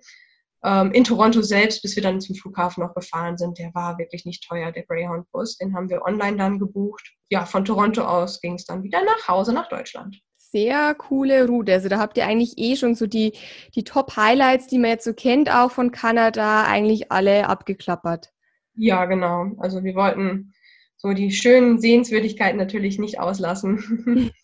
[0.63, 3.58] ähm, in Toronto selbst, bis wir dann zum Flughafen noch gefahren sind.
[3.58, 5.58] Der war wirklich nicht teuer, der Greyhound-Bus.
[5.58, 7.13] Den haben wir online dann gebucht.
[7.30, 10.19] Ja, von Toronto aus ging es dann wieder nach Hause, nach Deutschland
[10.52, 11.74] sehr coole Route.
[11.74, 13.34] Also da habt ihr eigentlich eh schon so die,
[13.76, 18.32] die Top-Highlights, die man jetzt so kennt, auch von Kanada, eigentlich alle abgeklappert.
[18.76, 19.52] Ja, genau.
[19.60, 20.54] Also wir wollten
[20.98, 24.32] so die schönen Sehenswürdigkeiten natürlich nicht auslassen.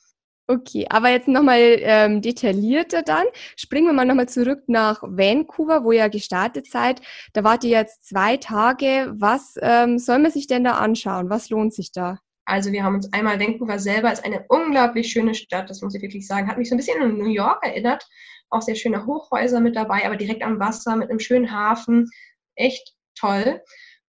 [0.47, 3.25] Okay, aber jetzt nochmal ähm, detaillierter dann.
[3.55, 7.01] Springen wir mal nochmal zurück nach Vancouver, wo ihr gestartet seid.
[7.33, 9.11] Da wart ihr jetzt zwei Tage.
[9.17, 11.31] Was ähm, soll man sich denn da anschauen?
[11.31, 12.19] Was lohnt sich da?
[12.45, 16.01] Also wir haben uns einmal Vancouver selber ist eine unglaublich schöne Stadt, das muss ich
[16.03, 16.47] wirklich sagen.
[16.47, 18.07] Hat mich so ein bisschen an New York erinnert.
[18.51, 22.07] Auch sehr schöne Hochhäuser mit dabei, aber direkt am Wasser mit einem schönen Hafen.
[22.55, 23.61] Echt toll.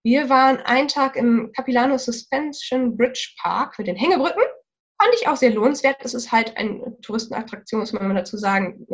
[0.03, 4.42] Wir waren einen Tag im Capilano Suspension Bridge Park mit den Hängebrücken.
[5.07, 5.99] Fand ich auch sehr lohnenswert.
[6.01, 8.85] Es ist halt eine Touristenattraktion, muss man mal dazu sagen.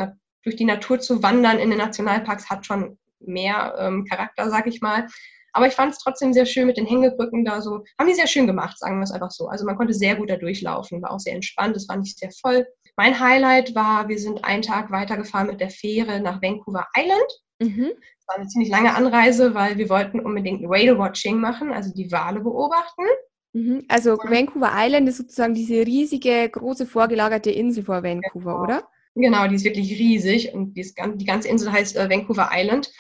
[0.43, 4.83] durch die Natur zu wandern in den Nationalparks hat schon mehr ähm, Charakter, sag ich
[4.83, 5.07] mal.
[5.55, 7.83] Aber ich fand es trotzdem sehr schön mit den Hängebrücken da so.
[7.99, 9.49] Haben die sehr schön gemacht, sagen wir es einfach so.
[9.49, 12.31] Also man konnte sehr gut da durchlaufen, war auch sehr entspannt, es war nicht sehr
[12.43, 12.67] voll.
[12.97, 17.33] Mein Highlight war, wir sind einen Tag weitergefahren mit der Fähre nach Vancouver Island.
[17.59, 17.93] Mhm.
[17.95, 22.41] Das war eine ziemlich lange Anreise, weil wir wollten unbedingt Whale-Watching machen, also die Wale
[22.41, 23.05] beobachten.
[23.53, 23.85] Mhm.
[23.89, 28.63] Also Vancouver Island ist sozusagen diese riesige, große vorgelagerte Insel vor Vancouver, genau.
[28.63, 28.89] oder?
[29.15, 32.91] Genau, die ist wirklich riesig und die, ganze Insel heißt äh, Vancouver Island.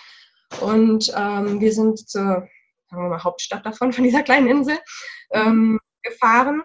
[0.60, 2.48] Und ähm, wir sind zur
[2.92, 4.78] sagen wir mal, Hauptstadt davon, von dieser kleinen Insel,
[5.32, 6.62] ähm, gefahren.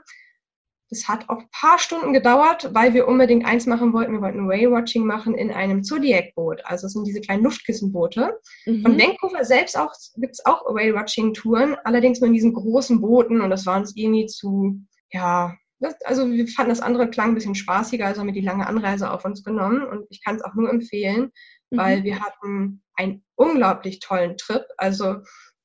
[0.90, 4.14] Das hat auch ein paar Stunden gedauert, weil wir unbedingt eins machen wollten.
[4.14, 6.62] Wir wollten Whale-Watching machen in einem Zodiac-Boot.
[6.64, 8.40] Also es sind diese kleinen Luftkissenboote.
[8.66, 8.82] Mhm.
[8.84, 13.42] Von Vancouver selbst auch, gibt es auch Whale-Watching-Touren, allerdings nur in diesen großen Booten.
[13.42, 17.36] Und das war uns irgendwie zu, ja, das, also wir fanden das andere klang ein
[17.36, 19.84] bisschen spaßiger, also haben wir die lange Anreise auf uns genommen.
[19.84, 21.32] Und ich kann es auch nur empfehlen,
[21.70, 21.78] mhm.
[21.78, 24.64] weil wir hatten einen unglaublich tollen Trip.
[24.78, 25.18] Also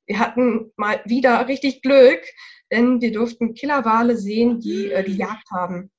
[0.06, 2.22] wir hatten mal wieder richtig Glück,
[2.70, 5.90] denn wir durften Killerwale sehen, die äh, die Jagd haben.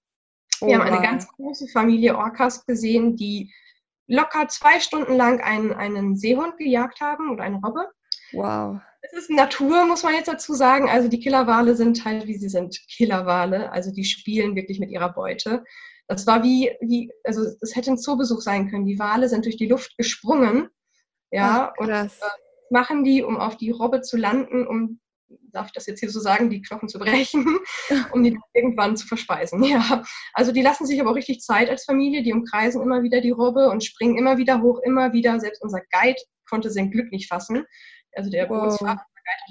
[0.59, 3.53] Wir oh, haben eine ganz große Familie Orcas gesehen, die
[4.07, 7.87] locker zwei Stunden lang einen, einen Seehund gejagt haben oder eine Robbe.
[8.33, 8.79] Wow.
[9.01, 10.89] Es ist Natur, muss man jetzt dazu sagen.
[10.89, 13.71] Also die Killerwale sind halt, wie sie sind, Killerwale.
[13.71, 15.63] Also die spielen wirklich mit ihrer Beute.
[16.07, 18.85] Das war wie, wie also das hätte ein Zoobesuch sein können.
[18.85, 20.69] Die Wale sind durch die Luft gesprungen.
[21.31, 22.07] Ja, Ach, und äh,
[22.73, 24.99] machen die, um auf die Robbe zu landen, um,
[25.53, 27.45] darf ich das jetzt hier so sagen, die Knochen zu brechen,
[28.11, 29.63] um die irgendwann zu verspeisen.
[29.63, 32.23] Ja, also die lassen sich aber auch richtig Zeit als Familie.
[32.23, 35.39] Die umkreisen immer wieder die Robbe und springen immer wieder hoch, immer wieder.
[35.39, 37.63] Selbst unser Guide konnte sein Glück nicht fassen.
[38.15, 38.79] Also der wow.
[38.81, 39.01] Hatte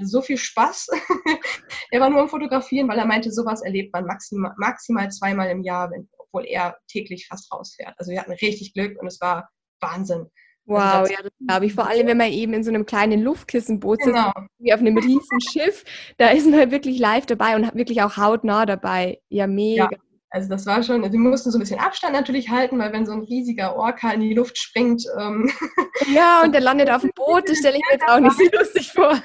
[0.02, 0.88] so viel Spaß.
[1.90, 5.62] er war nur am Fotografieren, weil er meinte, sowas erlebt man maximal, maximal zweimal im
[5.62, 7.94] Jahr, wenn, obwohl er täglich fast rausfährt.
[7.96, 9.48] Also wir hatten richtig Glück und es war
[9.80, 10.26] Wahnsinn.
[10.66, 11.75] Also wow, ja, das glaube ich.
[11.75, 14.27] Vor allem, wenn man eben in so einem kleinen Luftkissenboot genau.
[14.27, 15.85] sitzt, wie auf einem riesen Schiff,
[16.18, 19.20] da ist man wirklich live dabei und wirklich auch hautnah dabei.
[19.29, 19.88] Ja, mega.
[19.90, 19.98] Ja,
[20.31, 23.05] also das war schon, also wir mussten so ein bisschen Abstand natürlich halten, weil wenn
[23.05, 25.05] so ein riesiger Orca in die Luft springt.
[25.18, 25.51] Ähm,
[26.14, 28.44] ja, und der landet auf dem Boot, das stelle ich mir jetzt auch nicht so
[28.59, 29.20] lustig vor.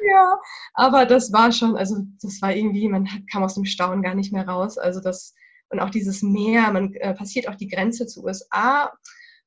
[0.00, 0.38] Ja,
[0.74, 4.32] aber das war schon, also das war irgendwie, man kam aus dem Staunen gar nicht
[4.32, 4.78] mehr raus.
[4.78, 5.34] Also das,
[5.70, 8.92] und auch dieses Meer, man äh, passiert auch die Grenze zu USA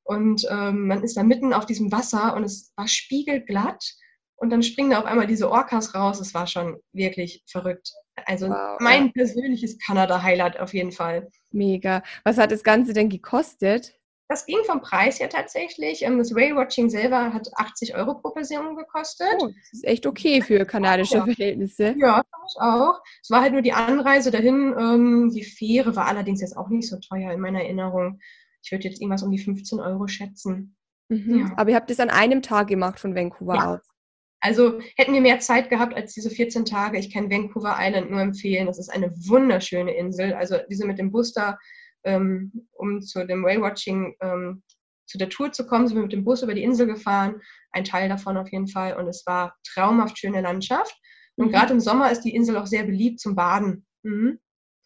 [0.08, 3.92] und ähm, man ist da mitten auf diesem Wasser und es war spiegelglatt.
[4.36, 6.18] Und dann springen da auf einmal diese Orcas raus.
[6.18, 7.92] Es war schon wirklich verrückt.
[8.24, 9.12] Also wow, mein ja.
[9.12, 11.28] persönliches Kanada-Highlight auf jeden Fall.
[11.50, 12.02] Mega.
[12.24, 13.98] Was hat das Ganze denn gekostet?
[14.28, 16.02] Das ging vom Preis her tatsächlich.
[16.02, 19.36] Ähm, das Whale-Watching selber hat 80 Euro pro Person gekostet.
[19.40, 21.24] Oh, das ist echt okay für kanadische ja.
[21.24, 21.94] Verhältnisse.
[21.98, 22.22] Ja,
[22.60, 22.98] auch.
[23.22, 24.74] Es war halt nur die Anreise dahin.
[24.78, 28.20] Ähm, die Fähre war allerdings jetzt auch nicht so teuer in meiner Erinnerung
[28.62, 30.76] ich würde jetzt irgendwas um die 15 Euro schätzen.
[31.08, 31.40] Mhm.
[31.40, 31.52] Ja.
[31.56, 33.74] Aber ihr habt es an einem Tag gemacht von Vancouver ja.
[33.74, 33.80] aus.
[34.40, 36.98] Also hätten wir mehr Zeit gehabt als diese 14 Tage.
[36.98, 38.66] Ich kann Vancouver Island nur empfehlen.
[38.66, 40.32] Das ist eine wunderschöne Insel.
[40.34, 41.58] Also diese mit dem Booster,
[42.04, 44.62] ähm, um zu dem Whale-Watching ähm,
[45.06, 47.40] zu der Tour zu kommen, sind wir mit dem Bus über die Insel gefahren.
[47.72, 48.96] Ein Teil davon auf jeden Fall.
[48.96, 50.96] Und es war traumhaft schöne Landschaft.
[51.36, 51.52] Und mhm.
[51.52, 53.86] gerade im Sommer ist die Insel auch sehr beliebt zum Baden.
[54.04, 54.38] Mhm.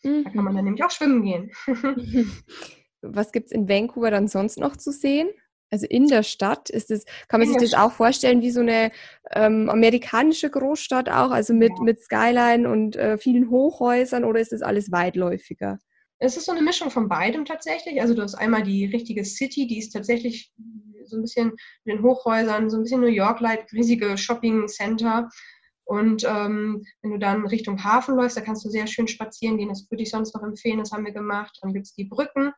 [0.03, 1.53] Da kann man dann nämlich auch schwimmen gehen.
[3.03, 5.29] Was gibt es in Vancouver dann sonst noch zu sehen?
[5.71, 8.93] Also in der Stadt ist es, kann man sich das auch vorstellen wie so eine
[9.31, 11.83] ähm, amerikanische Großstadt auch, also mit, ja.
[11.83, 15.79] mit Skyline und äh, vielen Hochhäusern oder ist das alles weitläufiger?
[16.19, 18.01] Es ist so eine Mischung von beidem tatsächlich.
[18.03, 20.53] Also du hast einmal die richtige City, die ist tatsächlich
[21.07, 21.53] so ein bisschen
[21.85, 25.31] mit den Hochhäusern, so ein bisschen New York-like, riesige Shopping-Center.
[25.85, 29.71] Und ähm, wenn du dann Richtung Hafen läufst, da kannst du sehr schön spazieren gehen.
[29.71, 31.59] Das würde ich sonst noch empfehlen, das haben wir gemacht.
[31.63, 32.53] Dann gibt es die Brücken.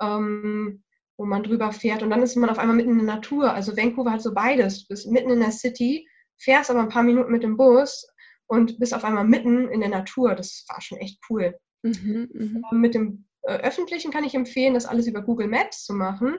[0.00, 0.82] Ähm,
[1.18, 3.52] wo man drüber fährt und dann ist man auf einmal mitten in der Natur.
[3.52, 4.82] Also Vancouver hat so beides.
[4.82, 6.06] Du bist mitten in der City,
[6.36, 8.06] fährst aber ein paar Minuten mit dem Bus
[8.46, 10.34] und bist auf einmal mitten in der Natur.
[10.34, 11.56] Das war schon echt cool.
[11.82, 12.60] Mhm, mh.
[12.70, 16.36] Ähm, mit dem äh, Öffentlichen kann ich empfehlen, das alles über Google Maps zu machen.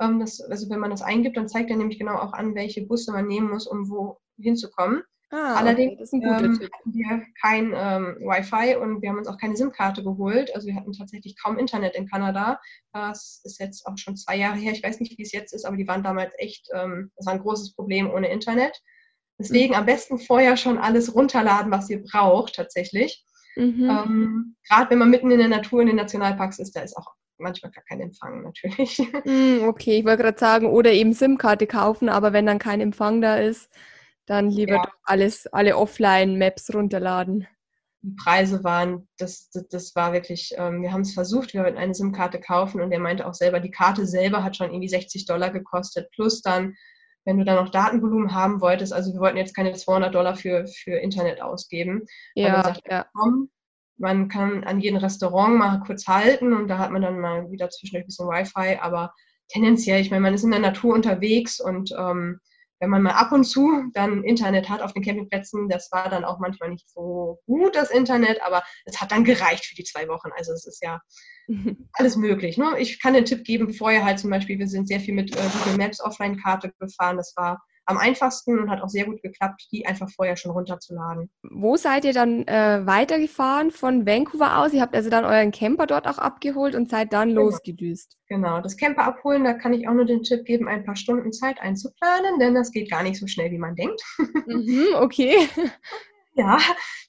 [0.00, 2.86] Ähm, das, also wenn man das eingibt, dann zeigt er nämlich genau auch an, welche
[2.86, 5.02] Busse man nehmen muss, um wo hinzukommen.
[5.32, 9.56] Ah, Allerdings okay, ähm, hatten wir kein ähm, Wi-Fi und wir haben uns auch keine
[9.56, 10.52] SIM-Karte geholt.
[10.54, 12.60] Also wir hatten tatsächlich kaum Internet in Kanada.
[12.92, 14.72] Das ist jetzt auch schon zwei Jahre her.
[14.72, 17.34] Ich weiß nicht, wie es jetzt ist, aber die waren damals echt, ähm, das war
[17.34, 18.76] ein großes Problem ohne Internet.
[19.38, 23.24] Deswegen am besten vorher schon alles runterladen, was ihr braucht tatsächlich.
[23.56, 23.88] Mhm.
[23.88, 27.14] Ähm, Gerade wenn man mitten in der Natur in den Nationalparks ist, da ist auch
[27.38, 28.98] manchmal gar kein Empfang natürlich.
[29.24, 33.20] Mm, okay, ich wollte gerade sagen, oder eben SIM-Karte kaufen, aber wenn dann kein Empfang
[33.20, 33.70] da ist,
[34.30, 34.92] dann lieber ja.
[35.02, 37.48] alles, alle Offline-Maps runterladen.
[38.02, 41.76] Die Preise waren, das, das, das war wirklich, ähm, wir haben es versucht, wir wollten
[41.76, 45.26] eine SIM-Karte kaufen und er meinte auch selber, die Karte selber hat schon irgendwie 60
[45.26, 46.76] Dollar gekostet, plus dann,
[47.24, 50.66] wenn du dann noch Datenvolumen haben wolltest, also wir wollten jetzt keine 200 Dollar für,
[50.68, 52.06] für Internet ausgeben.
[52.34, 53.06] Ja, sagt, ja.
[53.12, 53.50] Komm,
[53.98, 57.68] man kann an jedem Restaurant mal kurz halten und da hat man dann mal wieder
[57.68, 59.12] zwischendurch ein bisschen Wi-Fi, aber
[59.48, 62.40] tendenziell, ich meine, man ist in der Natur unterwegs und ähm,
[62.80, 66.24] wenn man mal ab und zu dann Internet hat auf den Campingplätzen, das war dann
[66.24, 70.08] auch manchmal nicht so gut, das Internet, aber es hat dann gereicht für die zwei
[70.08, 70.30] Wochen.
[70.36, 71.00] Also es ist ja
[71.92, 72.56] alles möglich.
[72.56, 72.76] Ne?
[72.78, 75.40] Ich kann den Tipp geben, vorher halt zum Beispiel, wir sind sehr viel mit äh,
[75.58, 77.18] Google Maps Offline-Karte gefahren.
[77.18, 81.30] Das war am einfachsten und hat auch sehr gut geklappt, die einfach vorher schon runterzuladen.
[81.42, 84.72] Wo seid ihr dann äh, weitergefahren von Vancouver aus?
[84.72, 87.42] Ihr habt also dann euren Camper dort auch abgeholt und seid dann genau.
[87.42, 88.16] losgedüst.
[88.28, 91.32] Genau, das Camper abholen, da kann ich auch nur den Tipp geben, ein paar Stunden
[91.32, 94.00] Zeit einzuplanen, denn das geht gar nicht so schnell, wie man denkt.
[94.46, 95.48] Mhm, okay.
[96.34, 96.58] Ja,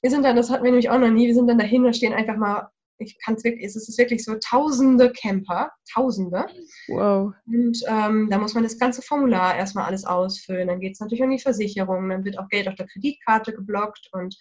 [0.00, 1.92] wir sind dann, das hatten wir nämlich auch noch nie, wir sind dann dahin, da
[1.92, 2.68] stehen einfach mal
[3.02, 6.46] ich kann es wirklich, es ist wirklich so tausende Camper, tausende.
[6.88, 7.32] Wow.
[7.46, 10.68] Und ähm, da muss man das ganze Formular erstmal alles ausfüllen.
[10.68, 14.08] Dann geht es natürlich um die Versicherung, dann wird auch Geld auf der Kreditkarte geblockt
[14.12, 14.36] und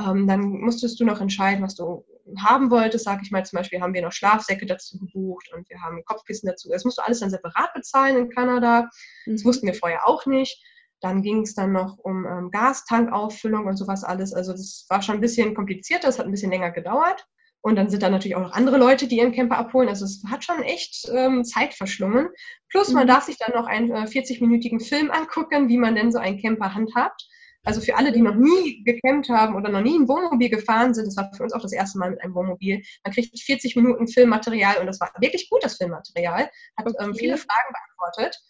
[0.00, 2.04] ähm, dann musstest du noch entscheiden, was du
[2.38, 3.04] haben wolltest.
[3.04, 6.48] Sag ich mal, zum Beispiel haben wir noch Schlafsäcke dazu gebucht und wir haben Kopfkissen
[6.48, 6.68] dazu.
[6.70, 8.88] Das musst du alles dann separat bezahlen in Kanada.
[9.26, 9.48] Das mhm.
[9.48, 10.62] wussten wir vorher auch nicht.
[11.00, 14.32] Dann ging es dann noch um ähm, Gastankauffüllung und sowas alles.
[14.32, 17.24] Also das war schon ein bisschen komplizierter, das hat ein bisschen länger gedauert.
[17.60, 19.88] Und dann sind da natürlich auch noch andere Leute, die ihren Camper abholen.
[19.88, 22.28] Also es hat schon echt ähm, Zeit verschlungen.
[22.68, 23.08] Plus man mhm.
[23.08, 26.74] darf sich dann noch einen äh, 40-minütigen Film angucken, wie man denn so einen Camper
[26.74, 27.28] handhabt.
[27.64, 31.06] Also für alle, die noch nie gecampt haben oder noch nie ein Wohnmobil gefahren sind,
[31.06, 34.08] das war für uns auch das erste Mal mit einem Wohnmobil, man kriegt 40 Minuten
[34.08, 36.48] Filmmaterial und das war wirklich gut, das Filmmaterial.
[36.76, 37.04] Hat ähm, okay.
[37.04, 38.40] ähm, viele Fragen beantwortet.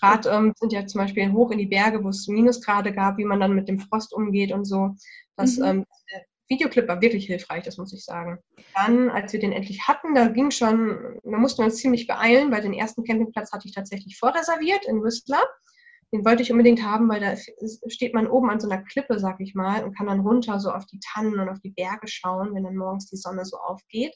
[0.00, 3.24] Gerade ähm, sind ja zum Beispiel hoch in die Berge, wo es Minusgrade gab, wie
[3.24, 4.96] man dann mit dem Frost umgeht und so.
[5.36, 5.64] Das mhm.
[5.64, 5.86] ähm,
[6.52, 8.38] Videoclip war wirklich hilfreich, das muss ich sagen.
[8.74, 12.52] Dann, als wir den endlich hatten, da ging schon, da mussten wir uns ziemlich beeilen,
[12.52, 15.42] weil den ersten Campingplatz hatte ich tatsächlich vorreserviert in Whistler.
[16.12, 17.34] Den wollte ich unbedingt haben, weil da
[17.88, 20.70] steht man oben an so einer Klippe, sag ich mal, und kann dann runter so
[20.70, 24.14] auf die Tannen und auf die Berge schauen, wenn dann morgens die Sonne so aufgeht.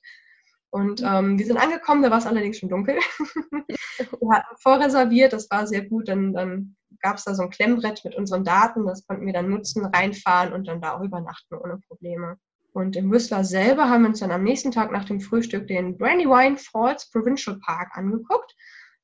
[0.70, 1.06] Und mhm.
[1.06, 2.96] ähm, wir sind angekommen, da war es allerdings schon dunkel.
[3.98, 6.08] wir hatten vorreserviert, das war sehr gut.
[6.08, 9.48] Dann, dann gab es da so ein Klemmbrett mit unseren Daten, das konnten wir dann
[9.48, 12.36] nutzen, reinfahren und dann da auch übernachten ohne Probleme.
[12.72, 15.96] Und in Whistler selber haben wir uns dann am nächsten Tag nach dem Frühstück den
[15.96, 18.54] Brandywine Falls Provincial Park angeguckt.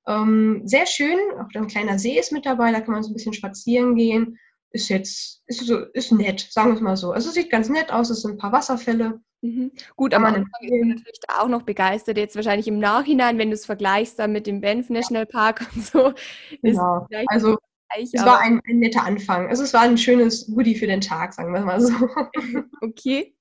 [0.07, 3.15] Ähm, sehr schön, auch ein kleiner See ist mit dabei, da kann man so ein
[3.15, 4.39] bisschen spazieren gehen.
[4.73, 7.13] Ist jetzt, ist so, ist nett, sagen wir es mal so.
[7.13, 9.21] Also es sieht ganz nett aus, es sind ein paar Wasserfälle.
[9.43, 9.73] Mhm.
[9.97, 13.55] Gut, aber man ist natürlich da auch noch begeistert, jetzt wahrscheinlich im Nachhinein, wenn du
[13.55, 16.13] es vergleichst dann mit dem Banff National Park und so.
[16.63, 17.07] Genau.
[17.27, 17.59] Also
[18.01, 19.49] es war ein, ein, netter Anfang.
[19.49, 21.93] Also es war ein schönes Woody für den Tag, sagen wir mal so.
[22.81, 23.35] Okay.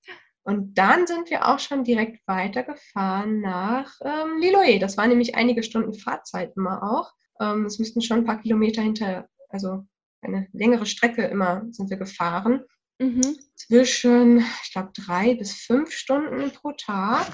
[0.44, 4.80] Und dann sind wir auch schon direkt weitergefahren nach ähm, Liloe.
[4.80, 7.12] Das war nämlich einige Stunden Fahrzeit immer auch.
[7.40, 9.86] Ähm, es müssten schon ein paar Kilometer hinter, also
[10.22, 12.64] eine längere Strecke immer sind wir gefahren.
[13.02, 13.36] Mhm.
[13.56, 17.28] Zwischen, ich glaube, drei bis fünf Stunden pro Tag.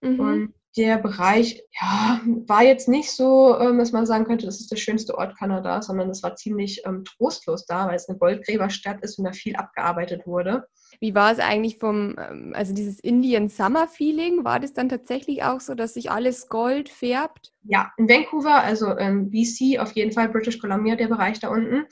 [0.00, 0.20] Mhm.
[0.20, 4.70] Und der Bereich ja, war jetzt nicht so, ähm, dass man sagen könnte, das ist
[4.70, 9.02] der schönste Ort Kanadas, sondern es war ziemlich ähm, trostlos da, weil es eine Goldgräberstadt
[9.02, 10.68] ist und da viel abgearbeitet wurde.
[11.00, 14.44] Wie war es eigentlich vom, ähm, also dieses Indian Summer Feeling?
[14.44, 17.52] War das dann tatsächlich auch so, dass sich alles Gold färbt?
[17.64, 21.86] Ja, in Vancouver, also ähm, BC, auf jeden Fall British Columbia, der Bereich da unten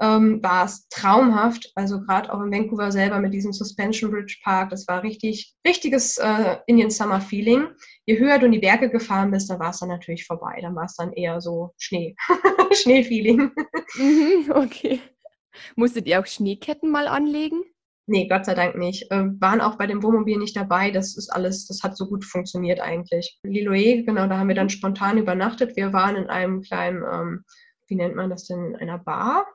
[0.00, 1.70] ähm, war es traumhaft.
[1.74, 6.16] Also gerade auch in Vancouver selber mit diesem Suspension Bridge Park, das war richtig, richtiges
[6.18, 7.68] äh, Indian Summer Feeling.
[8.06, 10.58] Je höher du in die Berge gefahren bist, da war es dann natürlich vorbei.
[10.62, 12.16] Dann war es dann eher so Schnee,
[12.72, 13.52] Schneefeeling.
[13.96, 15.00] Mhm, okay.
[15.76, 17.62] Musstet ihr auch Schneeketten mal anlegen?
[18.06, 19.06] Nee, Gott sei Dank nicht.
[19.10, 20.90] Ähm, waren auch bei dem Wohnmobil nicht dabei.
[20.90, 23.38] Das ist alles, das hat so gut funktioniert eigentlich.
[23.44, 25.76] Liloe, genau, da haben wir dann spontan übernachtet.
[25.76, 27.44] Wir waren in einem kleinen, ähm,
[27.86, 29.46] wie nennt man das denn, in einer Bar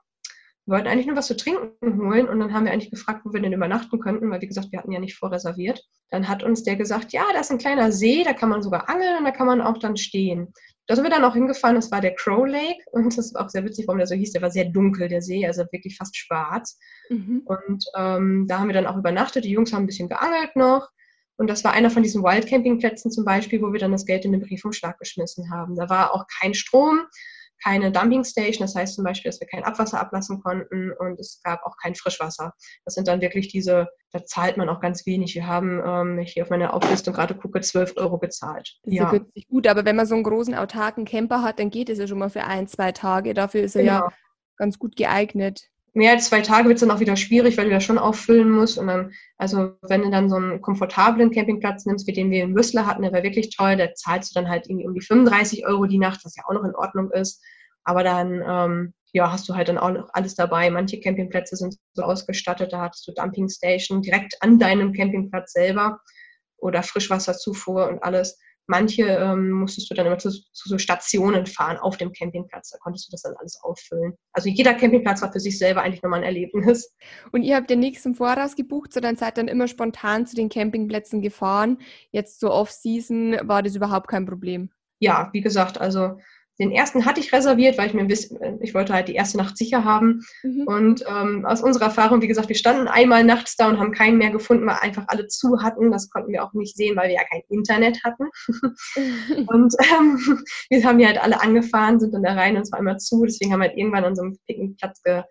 [0.65, 3.33] wir wollten eigentlich nur was zu trinken holen und dann haben wir eigentlich gefragt, wo
[3.33, 5.83] wir denn übernachten könnten, weil wie gesagt, wir hatten ja nicht vorreserviert.
[6.09, 8.89] Dann hat uns der gesagt, ja, da ist ein kleiner See, da kann man sogar
[8.89, 10.53] angeln und da kann man auch dann stehen.
[10.87, 13.49] Da sind wir dann auch hingefahren, das war der Crow Lake und das war auch
[13.49, 14.31] sehr witzig, warum der so hieß.
[14.33, 16.79] Der war sehr dunkel, der See, also wirklich fast schwarz.
[17.09, 17.41] Mhm.
[17.45, 19.45] Und ähm, da haben wir dann auch übernachtet.
[19.45, 20.89] Die Jungs haben ein bisschen geangelt noch.
[21.37, 24.31] Und das war einer von diesen Wildcampingplätzen zum Beispiel, wo wir dann das Geld in
[24.31, 25.75] den Briefumschlag geschmissen haben.
[25.75, 27.01] Da war auch kein Strom
[27.63, 31.41] keine Dumping Station, das heißt zum Beispiel, dass wir kein Abwasser ablassen konnten und es
[31.43, 32.53] gab auch kein Frischwasser.
[32.85, 35.35] Das sind dann wirklich diese, da zahlt man auch ganz wenig.
[35.35, 38.77] Wir haben, ähm, ich hier auf meiner Auflistung gerade gucke, 12 Euro gezahlt.
[38.83, 39.09] Das ja.
[39.09, 39.47] günstig.
[39.47, 42.19] Gut, aber wenn man so einen großen autarken Camper hat, dann geht es ja schon
[42.19, 43.33] mal für ein, zwei Tage.
[43.33, 43.93] Dafür ist er genau.
[43.93, 44.09] ja
[44.57, 47.71] ganz gut geeignet mehr als zwei Tage wird es dann auch wieder schwierig, weil du
[47.71, 48.77] das schon auffüllen musst.
[48.77, 52.55] Und dann, also wenn du dann so einen komfortablen Campingplatz nimmst, wie den wir in
[52.55, 55.65] Whistler hatten, der war wirklich toll, da zahlst du dann halt irgendwie um die 35
[55.65, 57.41] Euro die Nacht, was ja auch noch in Ordnung ist.
[57.85, 60.69] Aber dann, ähm, ja, hast du halt dann auch noch alles dabei.
[60.69, 66.01] Manche Campingplätze sind so ausgestattet, da hattest du Dumping Station direkt an deinem Campingplatz selber
[66.57, 68.37] oder Frischwasserzufuhr und alles.
[68.67, 72.71] Manche ähm, musstest du dann immer zu, zu, so Stationen fahren auf dem Campingplatz.
[72.71, 74.13] Da konntest du das dann alles auffüllen.
[74.33, 76.95] Also jeder Campingplatz war für sich selber eigentlich nochmal ein Erlebnis.
[77.31, 80.49] Und ihr habt ja nichts im Voraus gebucht, sondern seid dann immer spontan zu den
[80.49, 81.77] Campingplätzen gefahren.
[82.11, 84.71] Jetzt zur Off-Season war das überhaupt kein Problem.
[84.99, 86.17] Ja, wie gesagt, also
[86.59, 88.07] den ersten hatte ich reserviert, weil ich mir
[88.61, 90.21] ich wollte halt die erste Nacht sicher haben.
[90.43, 90.63] Mhm.
[90.67, 94.17] Und ähm, aus unserer Erfahrung, wie gesagt, wir standen einmal nachts da und haben keinen
[94.17, 95.91] mehr gefunden, weil einfach alle zu hatten.
[95.91, 98.29] Das konnten wir auch nicht sehen, weil wir ja kein Internet hatten.
[99.47, 102.79] und ähm, wir haben die halt alle angefahren, sind dann da rein und es war
[102.79, 103.25] immer zu.
[103.25, 105.23] Deswegen haben wir halt irgendwann an so einem Picknickplatz ge,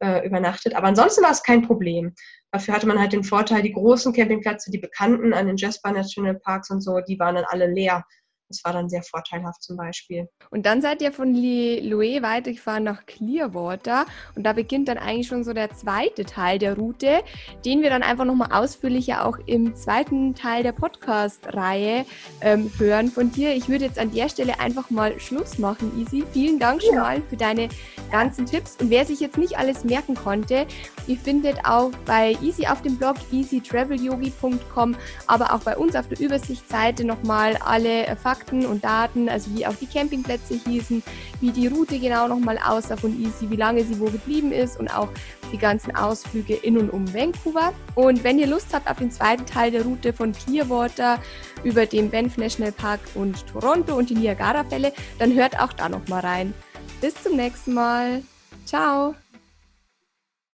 [0.00, 0.74] äh, übernachtet.
[0.74, 2.14] Aber ansonsten war es kein Problem.
[2.52, 6.34] Dafür hatte man halt den Vorteil, die großen Campingplätze, die bekannten an den Jasper National
[6.34, 8.04] Parks und so, die waren dann alle leer.
[8.48, 10.28] Das war dann sehr vorteilhaft zum Beispiel.
[10.50, 14.06] Und dann seid ihr von Louis weitergefahren nach Clearwater
[14.36, 17.22] und da beginnt dann eigentlich schon so der zweite Teil der Route,
[17.64, 22.06] den wir dann einfach nochmal ausführlicher auch im zweiten Teil der Podcast-Reihe
[22.40, 23.52] ähm, hören von dir.
[23.54, 26.24] Ich würde jetzt an der Stelle einfach mal Schluss machen, Easy.
[26.32, 27.00] Vielen Dank schon ja.
[27.00, 27.68] mal für deine
[28.12, 28.76] ganzen Tipps.
[28.80, 30.66] Und wer sich jetzt nicht alles merken konnte,
[31.08, 36.20] ihr findet auch bei Easy auf dem Blog easytravelyogi.com, aber auch bei uns auf der
[36.20, 41.02] Übersichtsseite nochmal alle Fakten Fakten und Daten, also wie auch die Campingplätze hießen,
[41.40, 44.88] wie die Route genau nochmal aussah von Easy, wie lange sie wo geblieben ist und
[44.94, 45.08] auch
[45.52, 47.72] die ganzen Ausflüge in und um Vancouver.
[47.94, 51.18] Und wenn ihr Lust habt auf den zweiten Teil der Route von Clearwater
[51.64, 56.20] über den Banff National Park und Toronto und die Niagara-Fälle, dann hört auch da nochmal
[56.20, 56.54] rein.
[57.00, 58.22] Bis zum nächsten Mal.
[58.64, 59.14] Ciao!